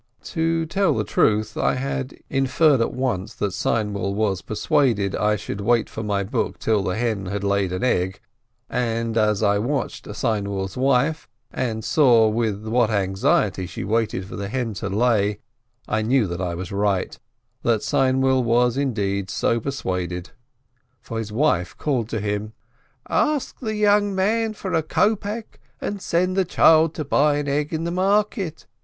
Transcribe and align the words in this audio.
To 0.23 0.65
tell 0.65 0.95
the 0.95 1.03
truth, 1.03 1.55
I 1.55 1.75
had 1.75 2.17
inferred 2.27 2.81
at 2.81 2.91
once 2.91 3.35
that 3.35 3.53
Seinwill 3.53 4.15
was 4.15 4.41
persuaded 4.41 5.15
I 5.15 5.35
should 5.35 5.61
wait 5.61 5.91
for 5.91 6.01
my 6.01 6.23
book 6.23 6.57
till 6.57 6.81
the 6.81 6.95
hen 6.97 7.27
had 7.27 7.43
laid 7.43 7.71
an 7.71 7.83
egg, 7.83 8.19
and 8.67 9.15
as 9.15 9.43
I 9.43 9.59
watched 9.59 10.05
Seinwill's 10.05 10.75
wife, 10.75 11.29
and 11.53 11.85
saw 11.85 12.27
with 12.29 12.65
what 12.67 12.89
anxiety 12.89 13.67
she 13.67 13.83
waited 13.83 14.25
for 14.25 14.35
the 14.35 14.47
hen 14.49 14.73
to 14.73 14.89
lay, 14.89 15.37
I 15.87 16.01
knew 16.01 16.25
that 16.25 16.41
I 16.41 16.55
was 16.55 16.71
right, 16.71 17.19
that 17.61 17.83
Seinwill 17.83 18.43
was 18.43 18.77
indeed 18.77 19.31
BO 19.39 19.59
persuaded, 19.59 20.31
for 20.99 21.19
his, 21.19 21.31
wife 21.31 21.77
called 21.77 22.09
to 22.09 22.19
him: 22.19 22.53
"Ask 23.07 23.59
the 23.59 23.75
young 23.75 24.15
man 24.15 24.53
for 24.53 24.73
a 24.73 24.81
kopek 24.81 25.59
and 25.79 26.01
send 26.01 26.35
the 26.35 26.43
child 26.43 26.95
to 26.95 27.05
buy 27.05 27.35
an 27.35 27.47
egg 27.47 27.71
in 27.71 27.83
the 27.83 27.91
market. 27.91 28.65